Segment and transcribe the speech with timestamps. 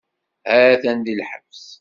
[0.49, 1.65] Ha-t-an di lḥebs.